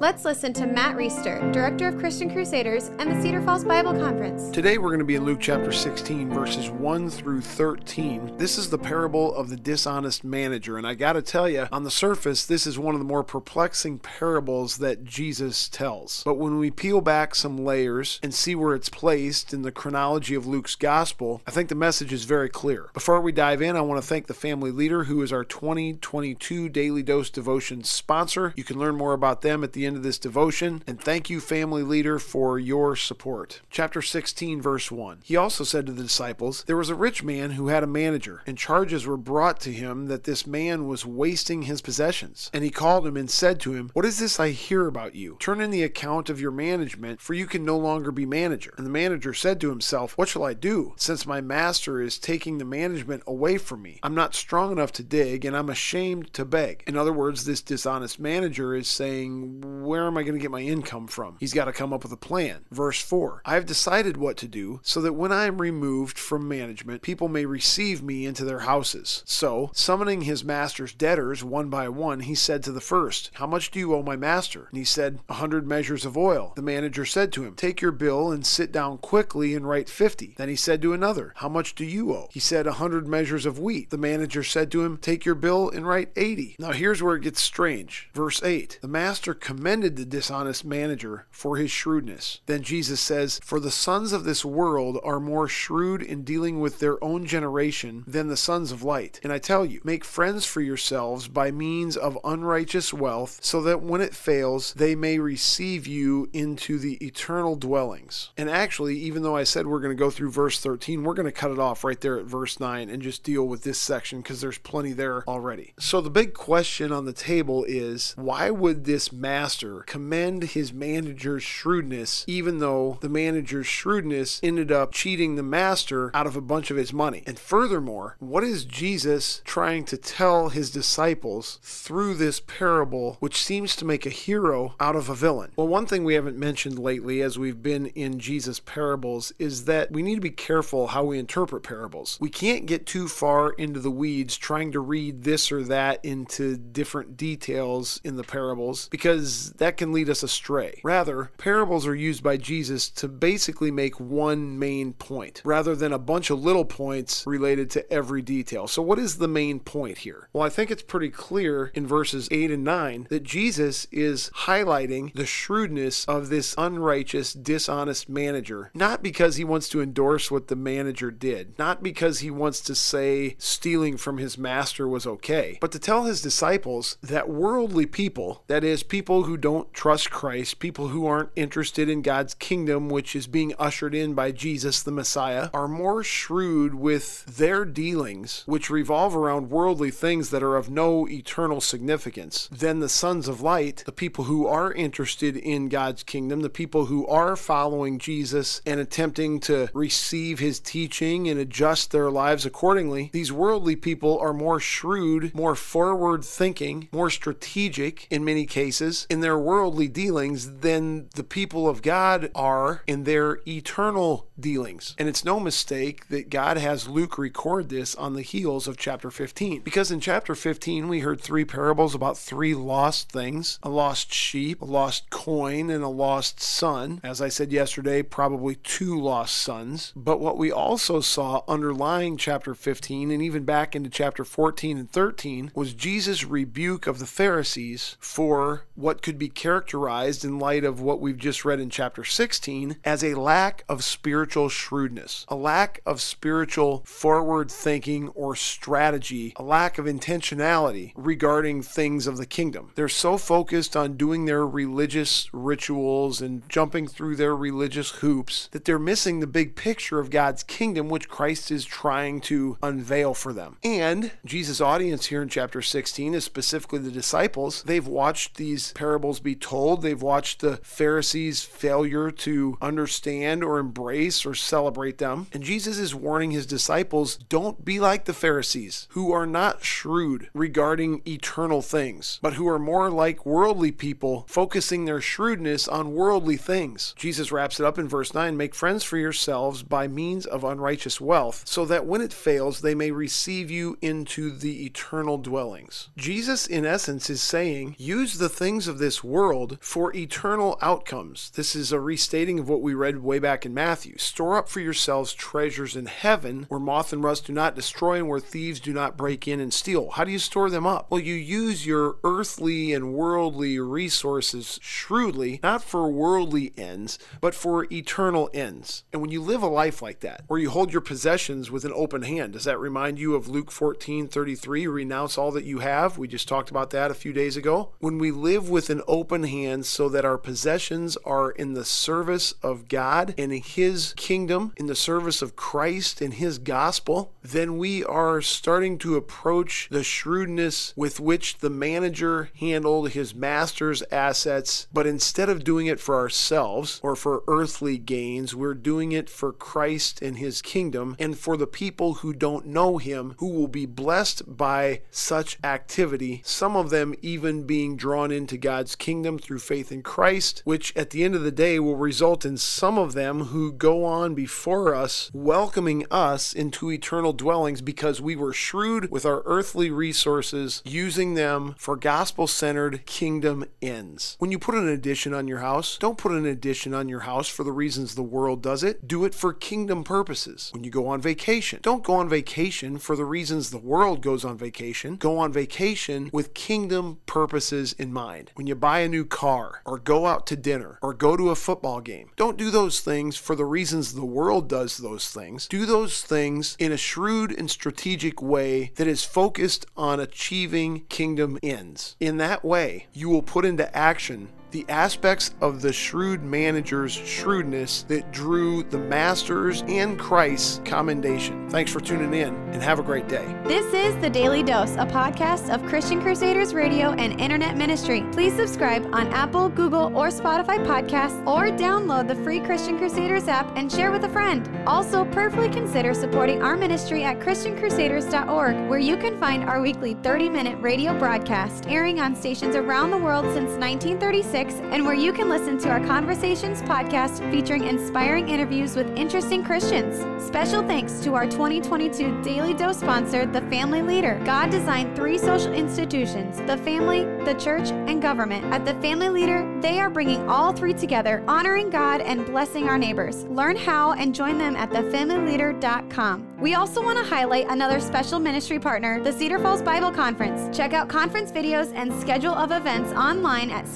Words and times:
Let's 0.00 0.24
listen 0.24 0.52
to 0.52 0.64
Matt 0.64 0.96
Reisetter, 0.96 1.52
Director 1.52 1.88
of 1.88 1.98
Christian 1.98 2.30
Crusaders 2.30 2.92
and 3.00 3.10
the 3.10 3.20
Cedar 3.20 3.42
Falls 3.42 3.64
Bible 3.64 3.94
Conference. 3.94 4.48
Today 4.50 4.78
we're 4.78 4.90
going 4.90 5.00
to 5.00 5.04
be 5.04 5.16
in 5.16 5.24
Luke 5.24 5.40
chapter 5.40 5.72
16, 5.72 6.30
verses 6.30 6.70
1 6.70 7.10
through 7.10 7.40
13. 7.40 8.36
This 8.36 8.58
is 8.58 8.70
the 8.70 8.78
parable 8.78 9.34
of 9.34 9.50
the 9.50 9.56
dishonest 9.56 10.22
manager. 10.22 10.78
And 10.78 10.86
I 10.86 10.94
got 10.94 11.14
to 11.14 11.22
tell 11.22 11.48
you, 11.48 11.66
on 11.72 11.82
the 11.82 11.90
surface, 11.90 12.46
this 12.46 12.64
is 12.64 12.78
one 12.78 12.94
of 12.94 13.00
the 13.00 13.04
more 13.04 13.24
perplexing 13.24 13.98
parables 13.98 14.78
that 14.78 15.04
Jesus 15.04 15.68
tells. 15.68 16.22
But 16.22 16.36
when 16.36 16.58
we 16.58 16.70
peel 16.70 17.00
back 17.00 17.34
some 17.34 17.64
layers 17.64 18.20
and 18.22 18.32
see 18.32 18.54
where 18.54 18.76
it's 18.76 18.88
placed 18.88 19.52
in 19.52 19.62
the 19.62 19.72
chronology 19.72 20.36
of 20.36 20.46
Luke's 20.46 20.76
gospel, 20.76 21.42
I 21.44 21.50
think 21.50 21.70
the 21.70 21.74
message 21.74 22.12
is 22.12 22.22
very 22.22 22.48
clear. 22.48 22.90
Before 22.94 23.20
we 23.20 23.32
dive 23.32 23.62
in, 23.62 23.74
I 23.74 23.80
want 23.80 24.00
to 24.00 24.06
thank 24.06 24.28
the 24.28 24.34
family 24.34 24.70
leader 24.70 25.04
who 25.04 25.22
is 25.22 25.32
our 25.32 25.42
2022 25.42 26.68
Daily 26.68 27.02
Dose 27.02 27.30
Devotion 27.30 27.82
sponsor. 27.82 28.54
You 28.54 28.62
can 28.62 28.78
learn 28.78 28.94
more 28.94 29.12
about 29.12 29.42
them 29.42 29.64
at 29.64 29.72
the 29.72 29.87
end 29.88 29.96
of 29.96 30.04
this 30.04 30.18
devotion. 30.18 30.84
And 30.86 31.00
thank 31.00 31.28
you, 31.28 31.40
family 31.40 31.82
leader, 31.82 32.20
for 32.20 32.58
your 32.58 32.94
support. 32.94 33.62
Chapter 33.70 34.00
16, 34.00 34.62
verse 34.62 34.92
1. 34.92 35.22
He 35.24 35.34
also 35.34 35.64
said 35.64 35.86
to 35.86 35.92
the 35.92 36.04
disciples, 36.04 36.62
There 36.66 36.76
was 36.76 36.90
a 36.90 36.94
rich 36.94 37.24
man 37.24 37.52
who 37.52 37.68
had 37.68 37.82
a 37.82 37.88
manager, 37.88 38.42
and 38.46 38.56
charges 38.56 39.06
were 39.06 39.16
brought 39.16 39.58
to 39.60 39.72
him 39.72 40.06
that 40.06 40.24
this 40.24 40.46
man 40.46 40.86
was 40.86 41.04
wasting 41.04 41.62
his 41.62 41.80
possessions. 41.80 42.50
And 42.52 42.62
he 42.62 42.70
called 42.70 43.06
him 43.06 43.16
and 43.16 43.30
said 43.30 43.58
to 43.60 43.72
him, 43.72 43.90
What 43.94 44.04
is 44.04 44.18
this 44.18 44.38
I 44.38 44.50
hear 44.50 44.86
about 44.86 45.14
you? 45.14 45.36
Turn 45.40 45.60
in 45.60 45.70
the 45.70 45.82
account 45.82 46.30
of 46.30 46.40
your 46.40 46.52
management, 46.52 47.20
for 47.20 47.34
you 47.34 47.46
can 47.46 47.64
no 47.64 47.78
longer 47.78 48.12
be 48.12 48.26
manager. 48.26 48.74
And 48.76 48.86
the 48.86 48.90
manager 48.90 49.34
said 49.34 49.60
to 49.60 49.70
himself, 49.70 50.16
What 50.16 50.28
shall 50.28 50.44
I 50.44 50.54
do, 50.54 50.92
since 50.96 51.26
my 51.26 51.40
master 51.40 52.02
is 52.02 52.18
taking 52.18 52.58
the 52.58 52.64
management 52.64 53.22
away 53.26 53.56
from 53.58 53.82
me? 53.82 54.00
I'm 54.02 54.14
not 54.14 54.34
strong 54.34 54.70
enough 54.70 54.92
to 54.92 55.02
dig, 55.02 55.44
and 55.44 55.56
I'm 55.56 55.70
ashamed 55.70 56.32
to 56.34 56.44
beg. 56.44 56.84
In 56.86 56.96
other 56.96 57.12
words, 57.12 57.44
this 57.44 57.62
dishonest 57.62 58.20
manager 58.20 58.74
is 58.74 58.88
saying, 58.88 59.60
where 59.84 60.06
am 60.06 60.16
I 60.16 60.22
going 60.22 60.34
to 60.34 60.40
get 60.40 60.50
my 60.50 60.60
income 60.60 61.06
from? 61.06 61.36
He's 61.40 61.54
got 61.54 61.66
to 61.66 61.72
come 61.72 61.92
up 61.92 62.02
with 62.02 62.12
a 62.12 62.16
plan. 62.16 62.64
Verse 62.70 63.00
4 63.00 63.42
I 63.44 63.54
have 63.54 63.66
decided 63.66 64.16
what 64.16 64.36
to 64.38 64.48
do 64.48 64.80
so 64.82 65.00
that 65.00 65.12
when 65.12 65.32
I 65.32 65.46
am 65.46 65.60
removed 65.60 66.18
from 66.18 66.48
management, 66.48 67.02
people 67.02 67.28
may 67.28 67.44
receive 67.46 68.02
me 68.02 68.26
into 68.26 68.44
their 68.44 68.60
houses. 68.60 69.22
So, 69.26 69.70
summoning 69.74 70.22
his 70.22 70.44
master's 70.44 70.92
debtors 70.92 71.44
one 71.44 71.68
by 71.68 71.88
one, 71.88 72.20
he 72.20 72.34
said 72.34 72.62
to 72.64 72.72
the 72.72 72.80
first, 72.80 73.30
How 73.34 73.46
much 73.46 73.70
do 73.70 73.78
you 73.78 73.94
owe 73.94 74.02
my 74.02 74.16
master? 74.16 74.66
And 74.70 74.78
he 74.78 74.84
said, 74.84 75.20
A 75.28 75.34
hundred 75.34 75.66
measures 75.66 76.04
of 76.04 76.16
oil. 76.16 76.52
The 76.56 76.62
manager 76.62 77.04
said 77.04 77.32
to 77.32 77.44
him, 77.44 77.54
Take 77.54 77.80
your 77.80 77.92
bill 77.92 78.30
and 78.32 78.44
sit 78.44 78.72
down 78.72 78.98
quickly 78.98 79.54
and 79.54 79.68
write 79.68 79.88
fifty. 79.88 80.34
Then 80.36 80.48
he 80.48 80.56
said 80.56 80.82
to 80.82 80.92
another, 80.92 81.32
How 81.36 81.48
much 81.48 81.74
do 81.74 81.84
you 81.84 82.12
owe? 82.12 82.28
He 82.30 82.40
said, 82.40 82.66
A 82.66 82.72
hundred 82.72 83.06
measures 83.06 83.46
of 83.46 83.58
wheat. 83.58 83.90
The 83.90 83.98
manager 83.98 84.42
said 84.42 84.70
to 84.72 84.84
him, 84.84 84.96
Take 84.96 85.24
your 85.24 85.34
bill 85.34 85.70
and 85.70 85.86
write 85.86 86.10
eighty. 86.16 86.56
Now 86.58 86.72
here's 86.72 87.02
where 87.02 87.16
it 87.16 87.22
gets 87.22 87.40
strange. 87.40 88.08
Verse 88.14 88.42
8 88.42 88.78
The 88.82 88.88
master 88.88 89.34
commended 89.68 89.96
the 89.96 90.04
dishonest 90.06 90.64
manager 90.64 91.26
for 91.30 91.58
his 91.58 91.70
shrewdness. 91.70 92.40
Then 92.46 92.62
Jesus 92.62 93.00
says, 93.00 93.38
For 93.44 93.60
the 93.60 93.70
sons 93.70 94.14
of 94.14 94.24
this 94.24 94.42
world 94.42 94.98
are 95.04 95.20
more 95.20 95.46
shrewd 95.46 96.00
in 96.00 96.24
dealing 96.24 96.58
with 96.58 96.78
their 96.78 97.04
own 97.04 97.26
generation 97.26 98.02
than 98.06 98.28
the 98.28 98.36
sons 98.38 98.72
of 98.72 98.82
light. 98.82 99.20
And 99.22 99.30
I 99.30 99.36
tell 99.36 99.66
you, 99.66 99.82
make 99.84 100.06
friends 100.06 100.46
for 100.46 100.62
yourselves 100.62 101.28
by 101.28 101.50
means 101.50 101.98
of 101.98 102.18
unrighteous 102.24 102.94
wealth, 102.94 103.40
so 103.42 103.60
that 103.60 103.82
when 103.82 104.00
it 104.00 104.14
fails, 104.14 104.72
they 104.72 104.94
may 104.94 105.18
receive 105.18 105.86
you 105.86 106.30
into 106.32 106.78
the 106.78 106.94
eternal 107.06 107.54
dwellings. 107.54 108.30
And 108.38 108.48
actually, 108.48 108.96
even 108.96 109.22
though 109.22 109.36
I 109.36 109.44
said 109.44 109.66
we're 109.66 109.80
going 109.80 109.94
to 109.94 110.02
go 110.02 110.10
through 110.10 110.30
verse 110.30 110.58
13, 110.58 111.02
we're 111.02 111.12
going 111.12 111.26
to 111.26 111.30
cut 111.30 111.50
it 111.50 111.58
off 111.58 111.84
right 111.84 112.00
there 112.00 112.18
at 112.18 112.24
verse 112.24 112.58
9 112.58 112.88
and 112.88 113.02
just 113.02 113.22
deal 113.22 113.46
with 113.46 113.64
this 113.64 113.78
section 113.78 114.22
because 114.22 114.40
there's 114.40 114.56
plenty 114.56 114.94
there 114.94 115.28
already. 115.28 115.74
So 115.78 116.00
the 116.00 116.08
big 116.08 116.32
question 116.32 116.90
on 116.90 117.04
the 117.04 117.12
table 117.12 117.64
is 117.68 118.14
why 118.16 118.48
would 118.48 118.86
this 118.86 119.12
master 119.12 119.57
commend 119.86 120.44
his 120.44 120.72
manager's 120.72 121.42
shrewdness, 121.42 122.24
even 122.26 122.58
though 122.58 122.98
the 123.00 123.08
manager's 123.08 123.66
shrewdness 123.66 124.40
ended 124.42 124.70
up 124.70 124.92
cheating 124.92 125.34
the 125.34 125.42
master 125.42 126.10
out 126.14 126.26
of 126.26 126.36
a 126.36 126.40
bunch 126.40 126.70
of 126.70 126.76
his 126.76 126.92
money. 126.92 127.22
And 127.26 127.38
furthermore, 127.38 128.16
what 128.18 128.44
is 128.44 128.64
Jesus 128.64 129.42
trying 129.44 129.84
to 129.86 129.96
tell 129.96 130.48
his 130.48 130.70
disciples 130.70 131.58
through 131.62 132.14
this 132.14 132.40
parable, 132.40 133.16
which 133.20 133.42
seems 133.42 133.76
to 133.76 133.84
make 133.84 134.06
a 134.06 134.10
hero 134.10 134.74
out 134.80 134.96
of 134.96 135.08
a 135.08 135.14
villain? 135.14 135.52
Well, 135.56 135.68
one 135.68 135.86
thing 135.86 136.04
we 136.04 136.14
haven't 136.14 136.38
mentioned 136.38 136.78
lately 136.78 137.22
as 137.22 137.38
we've 137.38 137.62
been 137.62 137.86
in 137.86 138.18
Jesus' 138.18 138.60
parables 138.60 139.32
is 139.38 139.64
that 139.64 139.90
we 139.90 140.02
need 140.02 140.16
to 140.16 140.20
be 140.20 140.30
careful 140.30 140.88
how 140.88 141.04
we 141.04 141.18
interpret 141.18 141.62
parables. 141.62 142.18
We 142.20 142.30
can't 142.30 142.66
get 142.66 142.86
too 142.86 143.08
far 143.08 143.50
into 143.50 143.80
the 143.80 143.90
weeds 143.90 144.36
trying 144.36 144.72
to 144.72 144.80
read 144.80 145.24
this 145.24 145.50
or 145.50 145.62
that 145.64 146.04
into 146.04 146.56
different 146.56 147.16
details 147.16 148.00
in 148.04 148.16
the 148.16 148.24
parables 148.24 148.88
because 148.90 149.47
that 149.54 149.76
can 149.76 149.92
lead 149.92 150.08
us 150.08 150.22
astray. 150.22 150.80
Rather, 150.82 151.30
parables 151.38 151.86
are 151.86 151.94
used 151.94 152.22
by 152.22 152.36
Jesus 152.36 152.88
to 152.90 153.08
basically 153.08 153.70
make 153.70 153.98
one 154.00 154.58
main 154.58 154.92
point 154.92 155.42
rather 155.44 155.74
than 155.74 155.92
a 155.92 155.98
bunch 155.98 156.30
of 156.30 156.42
little 156.42 156.64
points 156.64 157.24
related 157.26 157.70
to 157.70 157.92
every 157.92 158.22
detail. 158.22 158.66
So, 158.66 158.82
what 158.82 158.98
is 158.98 159.18
the 159.18 159.28
main 159.28 159.60
point 159.60 159.98
here? 159.98 160.28
Well, 160.32 160.44
I 160.44 160.48
think 160.48 160.70
it's 160.70 160.82
pretty 160.82 161.10
clear 161.10 161.66
in 161.74 161.86
verses 161.86 162.28
8 162.30 162.50
and 162.50 162.64
9 162.64 163.06
that 163.10 163.22
Jesus 163.22 163.86
is 163.90 164.30
highlighting 164.30 165.12
the 165.14 165.26
shrewdness 165.26 166.04
of 166.06 166.28
this 166.28 166.54
unrighteous, 166.56 167.32
dishonest 167.32 168.08
manager, 168.08 168.70
not 168.74 169.02
because 169.02 169.36
he 169.36 169.44
wants 169.44 169.68
to 169.70 169.82
endorse 169.82 170.30
what 170.30 170.48
the 170.48 170.56
manager 170.56 171.10
did, 171.10 171.58
not 171.58 171.82
because 171.82 172.20
he 172.20 172.30
wants 172.30 172.60
to 172.62 172.74
say 172.74 173.36
stealing 173.38 173.96
from 173.96 174.18
his 174.18 174.38
master 174.38 174.88
was 174.88 175.06
okay, 175.06 175.58
but 175.60 175.72
to 175.72 175.78
tell 175.78 176.04
his 176.04 176.22
disciples 176.22 176.98
that 177.02 177.28
worldly 177.28 177.86
people, 177.86 178.44
that 178.46 178.64
is, 178.64 178.82
people 178.82 179.24
who 179.28 179.36
don't 179.36 179.74
trust 179.74 180.10
Christ, 180.10 180.58
people 180.58 180.88
who 180.88 181.06
aren't 181.06 181.28
interested 181.36 181.86
in 181.86 182.00
God's 182.00 182.32
kingdom, 182.32 182.88
which 182.88 183.14
is 183.14 183.26
being 183.26 183.52
ushered 183.58 183.94
in 183.94 184.14
by 184.14 184.32
Jesus 184.32 184.82
the 184.82 184.90
Messiah, 184.90 185.50
are 185.52 185.68
more 185.68 186.02
shrewd 186.02 186.74
with 186.74 187.26
their 187.26 187.66
dealings, 187.66 188.42
which 188.46 188.70
revolve 188.70 189.14
around 189.14 189.50
worldly 189.50 189.90
things 189.90 190.30
that 190.30 190.42
are 190.42 190.56
of 190.56 190.70
no 190.70 191.06
eternal 191.06 191.60
significance, 191.60 192.48
than 192.50 192.80
the 192.80 192.88
sons 192.88 193.28
of 193.28 193.42
light, 193.42 193.82
the 193.84 193.92
people 193.92 194.24
who 194.24 194.46
are 194.46 194.72
interested 194.72 195.36
in 195.36 195.68
God's 195.68 196.02
kingdom, 196.02 196.40
the 196.40 196.48
people 196.48 196.86
who 196.86 197.06
are 197.06 197.36
following 197.36 197.98
Jesus 197.98 198.62
and 198.64 198.80
attempting 198.80 199.40
to 199.40 199.68
receive 199.74 200.38
his 200.38 200.58
teaching 200.58 201.28
and 201.28 201.38
adjust 201.38 201.90
their 201.90 202.10
lives 202.10 202.46
accordingly. 202.46 203.10
These 203.12 203.30
worldly 203.30 203.76
people 203.76 204.18
are 204.20 204.32
more 204.32 204.58
shrewd, 204.58 205.34
more 205.34 205.54
forward 205.54 206.24
thinking, 206.24 206.88
more 206.92 207.10
strategic 207.10 208.06
in 208.10 208.24
many 208.24 208.46
cases 208.46 209.06
in 209.10 209.17
their 209.20 209.38
worldly 209.38 209.88
dealings 209.88 210.58
than 210.60 211.08
the 211.14 211.24
people 211.24 211.68
of 211.68 211.82
God 211.82 212.30
are 212.34 212.82
in 212.86 213.04
their 213.04 213.40
eternal 213.46 214.27
dealings. 214.40 214.94
And 214.98 215.08
it's 215.08 215.24
no 215.24 215.40
mistake 215.40 216.08
that 216.08 216.30
God 216.30 216.56
has 216.56 216.88
Luke 216.88 217.18
record 217.18 217.68
this 217.68 217.94
on 217.94 218.14
the 218.14 218.22
heels 218.22 218.66
of 218.68 218.76
chapter 218.76 219.10
15. 219.10 219.62
Because 219.62 219.90
in 219.90 220.00
chapter 220.00 220.34
15, 220.34 220.88
we 220.88 221.00
heard 221.00 221.20
three 221.20 221.44
parables 221.44 221.94
about 221.94 222.16
three 222.16 222.54
lost 222.54 223.10
things 223.10 223.58
a 223.62 223.68
lost 223.68 224.12
sheep, 224.12 224.62
a 224.62 224.64
lost 224.64 225.10
coin, 225.10 225.70
and 225.70 225.82
a 225.82 225.88
lost 225.88 226.40
son. 226.40 227.00
As 227.02 227.20
I 227.20 227.28
said 227.28 227.52
yesterday, 227.52 228.02
probably 228.02 228.56
two 228.56 228.98
lost 228.98 229.36
sons. 229.36 229.92
But 229.96 230.20
what 230.20 230.38
we 230.38 230.50
also 230.52 231.00
saw 231.00 231.42
underlying 231.48 232.16
chapter 232.16 232.54
15 232.54 233.10
and 233.10 233.22
even 233.22 233.44
back 233.44 233.74
into 233.74 233.90
chapter 233.90 234.24
14 234.24 234.78
and 234.78 234.90
13 234.90 235.52
was 235.54 235.74
Jesus' 235.74 236.24
rebuke 236.24 236.86
of 236.86 236.98
the 236.98 237.06
Pharisees 237.06 237.96
for 238.00 238.64
what 238.74 239.02
could 239.02 239.18
be 239.18 239.28
characterized 239.28 240.24
in 240.24 240.38
light 240.38 240.64
of 240.64 240.80
what 240.80 241.00
we've 241.00 241.18
just 241.18 241.44
read 241.44 241.60
in 241.60 241.70
chapter 241.70 242.04
16 242.04 242.76
as 242.84 243.02
a 243.02 243.14
lack 243.14 243.64
of 243.68 243.84
spiritual 243.84 244.27
shrewdness, 244.48 245.24
a 245.28 245.34
lack 245.34 245.80
of 245.86 246.00
spiritual 246.00 246.82
forward 246.84 247.50
thinking 247.50 248.08
or 248.10 248.34
strategy, 248.36 249.32
a 249.36 249.42
lack 249.42 249.78
of 249.78 249.86
intentionality 249.86 250.92
regarding 250.96 251.62
things 251.62 252.06
of 252.06 252.16
the 252.16 252.26
kingdom. 252.26 252.72
They're 252.74 252.88
so 252.88 253.16
focused 253.16 253.76
on 253.76 253.96
doing 253.96 254.24
their 254.24 254.46
religious 254.46 255.28
rituals 255.32 256.20
and 256.20 256.48
jumping 256.48 256.86
through 256.86 257.16
their 257.16 257.34
religious 257.34 257.90
hoops 257.90 258.48
that 258.52 258.64
they're 258.64 258.78
missing 258.78 259.20
the 259.20 259.26
big 259.26 259.56
picture 259.56 259.98
of 259.98 260.10
God's 260.10 260.42
kingdom, 260.42 260.88
which 260.88 261.08
Christ 261.08 261.50
is 261.50 261.64
trying 261.64 262.20
to 262.22 262.58
unveil 262.62 263.14
for 263.14 263.32
them. 263.32 263.56
And 263.62 264.12
Jesus' 264.24 264.60
audience 264.60 265.06
here 265.06 265.22
in 265.22 265.28
chapter 265.28 265.62
16 265.62 266.14
is 266.14 266.24
specifically 266.24 266.80
the 266.80 266.90
disciples. 266.90 267.62
They've 267.62 267.86
watched 267.86 268.36
these 268.36 268.72
parables 268.72 269.20
be 269.20 269.34
told, 269.34 269.82
they've 269.82 270.00
watched 270.00 270.40
the 270.40 270.58
Pharisees' 270.58 271.42
failure 271.42 272.10
to 272.10 272.58
understand 272.60 273.42
or 273.44 273.58
embrace 273.58 274.17
or 274.24 274.34
celebrate 274.34 274.98
them. 274.98 275.26
And 275.32 275.42
Jesus 275.42 275.78
is 275.78 275.94
warning 275.94 276.30
his 276.30 276.46
disciples 276.46 277.16
don't 277.16 277.64
be 277.64 277.80
like 277.80 278.04
the 278.04 278.12
Pharisees, 278.12 278.88
who 278.90 279.12
are 279.12 279.26
not 279.26 279.64
shrewd 279.64 280.30
regarding 280.34 281.02
eternal 281.06 281.62
things, 281.62 282.18
but 282.22 282.34
who 282.34 282.48
are 282.48 282.58
more 282.58 282.90
like 282.90 283.26
worldly 283.26 283.72
people, 283.72 284.24
focusing 284.28 284.84
their 284.84 285.00
shrewdness 285.00 285.68
on 285.68 285.94
worldly 285.94 286.36
things. 286.36 286.94
Jesus 286.96 287.32
wraps 287.32 287.60
it 287.60 287.66
up 287.66 287.78
in 287.78 287.88
verse 287.88 288.14
9 288.14 288.36
Make 288.36 288.54
friends 288.54 288.84
for 288.84 288.96
yourselves 288.96 289.62
by 289.62 289.88
means 289.88 290.26
of 290.26 290.44
unrighteous 290.44 291.00
wealth, 291.00 291.42
so 291.46 291.64
that 291.64 291.86
when 291.86 292.00
it 292.00 292.12
fails, 292.12 292.60
they 292.60 292.74
may 292.74 292.90
receive 292.90 293.50
you 293.50 293.76
into 293.80 294.30
the 294.30 294.64
eternal 294.64 295.18
dwellings. 295.18 295.88
Jesus, 295.96 296.46
in 296.46 296.64
essence, 296.64 297.10
is 297.10 297.22
saying, 297.22 297.76
use 297.78 298.18
the 298.18 298.28
things 298.28 298.68
of 298.68 298.78
this 298.78 299.02
world 299.02 299.58
for 299.60 299.94
eternal 299.94 300.58
outcomes. 300.60 301.30
This 301.34 301.54
is 301.54 301.72
a 301.72 301.80
restating 301.80 302.38
of 302.38 302.48
what 302.48 302.62
we 302.62 302.74
read 302.74 303.02
way 303.02 303.18
back 303.18 303.44
in 303.44 303.54
Matthew. 303.54 303.96
Store 304.08 304.38
up 304.38 304.48
for 304.48 304.60
yourselves 304.60 305.12
treasures 305.12 305.76
in 305.76 305.84
heaven 305.84 306.46
where 306.48 306.58
moth 306.58 306.94
and 306.94 307.04
rust 307.04 307.26
do 307.26 307.32
not 307.34 307.54
destroy 307.54 307.98
and 307.98 308.08
where 308.08 308.18
thieves 308.18 308.58
do 308.58 308.72
not 308.72 308.96
break 308.96 309.28
in 309.28 309.38
and 309.38 309.52
steal. 309.52 309.90
How 309.90 310.04
do 310.04 310.10
you 310.10 310.18
store 310.18 310.48
them 310.48 310.66
up? 310.66 310.90
Well, 310.90 311.00
you 311.00 311.12
use 311.12 311.66
your 311.66 311.96
earthly 312.02 312.72
and 312.72 312.94
worldly 312.94 313.60
resources 313.60 314.58
shrewdly, 314.62 315.40
not 315.42 315.62
for 315.62 315.90
worldly 315.90 316.54
ends, 316.56 316.98
but 317.20 317.34
for 317.34 317.66
eternal 317.70 318.30
ends. 318.32 318.82
And 318.94 319.02
when 319.02 319.10
you 319.10 319.20
live 319.20 319.42
a 319.42 319.46
life 319.46 319.82
like 319.82 320.00
that, 320.00 320.24
where 320.26 320.40
you 320.40 320.48
hold 320.48 320.72
your 320.72 320.80
possessions 320.80 321.50
with 321.50 321.66
an 321.66 321.72
open 321.74 322.02
hand, 322.02 322.32
does 322.32 322.44
that 322.44 322.58
remind 322.58 322.98
you 322.98 323.14
of 323.14 323.28
Luke 323.28 323.50
14 323.50 324.08
33? 324.08 324.66
Renounce 324.66 325.18
all 325.18 325.30
that 325.32 325.44
you 325.44 325.58
have. 325.58 325.98
We 325.98 326.08
just 326.08 326.28
talked 326.28 326.50
about 326.50 326.70
that 326.70 326.90
a 326.90 326.94
few 326.94 327.12
days 327.12 327.36
ago. 327.36 327.74
When 327.78 327.98
we 327.98 328.10
live 328.10 328.48
with 328.48 328.70
an 328.70 328.80
open 328.88 329.24
hand 329.24 329.66
so 329.66 329.90
that 329.90 330.06
our 330.06 330.16
possessions 330.16 330.96
are 331.04 331.30
in 331.30 331.52
the 331.52 331.66
service 331.66 332.32
of 332.42 332.68
God 332.68 333.14
and 333.18 333.32
His 333.32 333.92
kingdom, 333.98 334.54
in 334.56 334.66
the 334.66 334.74
service 334.74 335.20
of 335.20 335.36
Christ 335.36 336.00
and 336.00 336.14
His 336.14 336.38
gospel, 336.38 337.12
then 337.22 337.58
we 337.58 337.84
are 337.84 338.22
starting 338.22 338.78
to 338.78 338.96
approach 338.96 339.68
the 339.70 339.82
shrewdness 339.82 340.72
with 340.74 341.00
which 341.00 341.38
the 341.38 341.50
manager 341.50 342.30
handled 342.38 342.90
his 342.90 343.14
master's 343.14 343.82
assets. 343.90 344.66
But 344.72 344.86
instead 344.86 345.28
of 345.28 345.44
doing 345.44 345.66
it 345.66 345.80
for 345.80 345.96
ourselves 345.96 346.80
or 346.82 346.94
for 346.94 347.22
earthly 347.26 347.78
gains, 347.78 348.34
we're 348.34 348.54
doing 348.54 348.92
it 348.92 349.10
for 349.10 349.32
Christ 349.32 350.00
and 350.00 350.18
His 350.18 350.40
kingdom 350.40 350.96
and 350.98 351.18
for 351.18 351.36
the 351.36 351.46
people 351.46 351.94
who 351.94 352.12
don't 352.12 352.46
know 352.46 352.78
Him, 352.78 353.14
who 353.18 353.28
will 353.28 353.48
be 353.48 353.66
blessed 353.66 354.36
by 354.36 354.82
such 354.90 355.38
activity, 355.42 356.22
some 356.24 356.56
of 356.56 356.70
them 356.70 356.94
even 357.02 357.44
being 357.44 357.76
drawn 357.76 358.10
into 358.10 358.36
God's 358.36 358.76
kingdom 358.76 359.18
through 359.18 359.40
faith 359.40 359.72
in 359.72 359.82
Christ, 359.82 360.42
which 360.44 360.76
at 360.76 360.90
the 360.90 361.04
end 361.04 361.14
of 361.14 361.22
the 361.22 361.32
day 361.32 361.58
will 361.58 361.76
result 361.76 362.24
in 362.24 362.36
some 362.36 362.78
of 362.78 362.92
them 362.94 363.24
who 363.24 363.52
go 363.52 363.84
on 363.88 364.14
before 364.14 364.74
us 364.74 365.10
welcoming 365.12 365.84
us 365.90 366.32
into 366.32 366.70
eternal 366.70 367.12
dwellings 367.12 367.60
because 367.60 368.00
we 368.00 368.14
were 368.14 368.32
shrewd 368.32 368.90
with 368.90 369.04
our 369.04 369.22
earthly 369.24 369.70
resources, 369.70 370.62
using 370.64 371.14
them 371.14 371.54
for 371.58 371.76
gospel 371.76 372.26
centered 372.26 372.84
kingdom 372.86 373.44
ends. 373.60 374.16
When 374.18 374.30
you 374.30 374.38
put 374.38 374.54
an 374.54 374.68
addition 374.68 375.14
on 375.14 375.26
your 375.26 375.38
house, 375.38 375.78
don't 375.78 375.98
put 375.98 376.12
an 376.12 376.26
addition 376.26 376.74
on 376.74 376.88
your 376.88 377.00
house 377.00 377.28
for 377.28 377.44
the 377.44 377.52
reasons 377.52 377.94
the 377.94 378.02
world 378.02 378.42
does 378.42 378.62
it. 378.62 378.86
Do 378.86 379.04
it 379.04 379.14
for 379.14 379.32
kingdom 379.32 379.84
purposes. 379.84 380.50
When 380.52 380.64
you 380.64 380.70
go 380.70 380.88
on 380.88 381.00
vacation, 381.00 381.60
don't 381.62 381.84
go 381.84 381.94
on 381.94 382.08
vacation 382.08 382.78
for 382.78 382.96
the 382.96 383.04
reasons 383.04 383.50
the 383.50 383.58
world 383.58 384.02
goes 384.02 384.24
on 384.24 384.36
vacation. 384.36 384.96
Go 384.96 385.18
on 385.18 385.32
vacation 385.32 386.10
with 386.12 386.34
kingdom 386.34 386.98
purposes 387.06 387.74
in 387.78 387.92
mind. 387.92 388.32
When 388.34 388.46
you 388.46 388.54
buy 388.54 388.80
a 388.80 388.88
new 388.88 389.04
car, 389.04 389.62
or 389.64 389.78
go 389.78 390.06
out 390.06 390.26
to 390.28 390.36
dinner, 390.36 390.78
or 390.82 390.94
go 390.94 391.16
to 391.16 391.30
a 391.30 391.34
football 391.34 391.80
game, 391.80 392.10
don't 392.16 392.36
do 392.36 392.50
those 392.50 392.80
things 392.80 393.16
for 393.16 393.34
the 393.34 393.44
reasons 393.68 393.92
the 393.92 394.02
world 394.02 394.48
does 394.48 394.78
those 394.78 395.10
things. 395.10 395.46
Do 395.46 395.66
those 395.66 396.00
things 396.00 396.56
in 396.58 396.72
a 396.72 396.78
shrewd 396.78 397.38
and 397.38 397.50
strategic 397.50 398.22
way 398.22 398.72
that 398.76 398.86
is 398.86 399.04
focused 399.04 399.66
on 399.76 400.00
achieving 400.00 400.86
kingdom 400.88 401.38
ends. 401.42 401.94
In 402.00 402.16
that 402.16 402.42
way, 402.42 402.86
you 402.94 403.10
will 403.10 403.20
put 403.20 403.44
into 403.44 403.76
action 403.76 404.30
the 404.50 404.64
aspects 404.68 405.34
of 405.40 405.60
the 405.60 405.72
shrewd 405.72 406.22
manager's 406.22 406.92
shrewdness 406.92 407.82
that 407.82 408.10
drew 408.12 408.62
the 408.64 408.78
master's 408.78 409.62
and 409.68 409.98
Christ's 409.98 410.60
commendation. 410.64 411.48
Thanks 411.50 411.70
for 411.70 411.80
tuning 411.80 412.14
in 412.14 412.34
and 412.52 412.62
have 412.62 412.78
a 412.78 412.82
great 412.82 413.08
day. 413.08 413.26
This 413.44 413.66
is 413.74 413.94
The 414.00 414.08
Daily 414.08 414.42
Dose, 414.42 414.72
a 414.76 414.86
podcast 414.86 415.52
of 415.52 415.64
Christian 415.66 416.00
Crusaders 416.00 416.54
Radio 416.54 416.92
and 416.92 417.20
Internet 417.20 417.56
Ministry. 417.56 418.04
Please 418.12 418.34
subscribe 418.34 418.86
on 418.94 419.08
Apple, 419.08 419.50
Google, 419.50 419.94
or 419.96 420.08
Spotify 420.08 420.64
podcasts 420.64 421.20
or 421.26 421.48
download 421.56 422.08
the 422.08 422.14
free 422.16 422.40
Christian 422.40 422.78
Crusaders 422.78 423.28
app 423.28 423.54
and 423.56 423.70
share 423.70 423.92
with 423.92 424.04
a 424.04 424.08
friend. 424.08 424.48
Also, 424.66 425.04
prayerfully 425.06 425.50
consider 425.50 425.92
supporting 425.92 426.42
our 426.42 426.56
ministry 426.56 427.04
at 427.04 427.20
ChristianCrusaders.org, 427.20 428.68
where 428.68 428.78
you 428.78 428.96
can 428.96 429.18
find 429.18 429.44
our 429.44 429.60
weekly 429.60 429.94
30 429.94 430.28
minute 430.30 430.58
radio 430.60 430.98
broadcast 430.98 431.66
airing 431.68 432.00
on 432.00 432.16
stations 432.16 432.56
around 432.56 432.90
the 432.90 432.98
world 432.98 433.24
since 433.34 433.50
1936 433.58 434.38
and 434.54 434.84
where 434.84 434.94
you 434.94 435.12
can 435.12 435.28
listen 435.28 435.58
to 435.58 435.68
our 435.68 435.80
Conversations 435.86 436.62
podcast 436.62 437.18
featuring 437.30 437.64
inspiring 437.64 438.28
interviews 438.28 438.76
with 438.76 438.88
interesting 438.96 439.44
Christians. 439.44 440.04
Special 440.24 440.62
thanks 440.62 441.00
to 441.00 441.14
our 441.14 441.26
2022 441.26 442.22
Daily 442.22 442.54
Dose 442.54 442.78
sponsor, 442.78 443.26
The 443.26 443.42
Family 443.42 443.82
Leader. 443.82 444.20
God 444.24 444.50
designed 444.50 444.94
three 444.96 445.18
social 445.18 445.52
institutions 445.52 446.38
the 446.46 446.56
family, 446.58 447.04
the 447.24 447.34
church, 447.34 447.70
and 447.70 448.00
government. 448.00 448.44
At 448.46 448.64
The 448.64 448.74
Family 448.80 449.08
Leader, 449.08 449.60
they 449.60 449.80
are 449.80 449.90
bringing 449.90 450.28
all 450.28 450.52
three 450.52 450.74
together, 450.74 451.22
honoring 451.28 451.70
God 451.70 452.00
and 452.00 452.24
blessing 452.26 452.68
our 452.68 452.78
neighbors. 452.78 453.24
Learn 453.24 453.56
how 453.56 453.92
and 453.92 454.14
join 454.14 454.38
them 454.38 454.56
at 454.56 454.70
thefamilyleader.com. 454.70 456.28
We 456.38 456.54
also 456.54 456.80
want 456.82 456.98
to 456.98 457.04
highlight 457.04 457.50
another 457.50 457.80
special 457.80 458.20
ministry 458.20 458.60
partner, 458.60 459.02
the 459.02 459.12
Cedar 459.12 459.40
Falls 459.40 459.60
Bible 459.60 459.90
Conference. 459.90 460.56
Check 460.56 460.72
out 460.72 460.88
conference 460.88 461.32
videos 461.32 461.72
and 461.74 461.92
schedule 462.00 462.32
of 462.32 462.52
events 462.52 462.92
online 462.92 463.50
at 463.50 463.66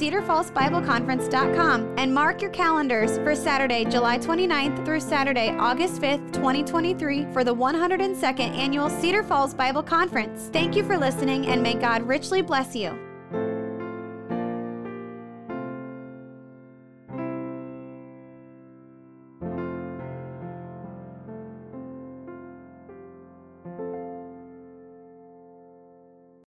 cedarfallsbibleconference.com 0.62 1.94
and 1.98 2.14
mark 2.14 2.40
your 2.40 2.50
calendars 2.50 3.18
for 3.18 3.34
Saturday, 3.34 3.84
July 3.84 4.18
29th 4.18 4.84
through 4.84 5.00
Saturday, 5.00 5.50
August 5.58 6.00
5th, 6.00 6.32
2023 6.32 7.26
for 7.32 7.44
the 7.44 7.54
102nd 7.54 8.56
annual 8.56 8.88
Cedar 8.88 9.22
Falls 9.22 9.54
Bible 9.54 9.82
Conference. 9.82 10.50
Thank 10.52 10.76
you 10.76 10.84
for 10.84 10.96
listening 10.96 11.46
and 11.46 11.62
may 11.62 11.74
God 11.74 12.02
richly 12.02 12.42
bless 12.42 12.74
you. 12.74 13.11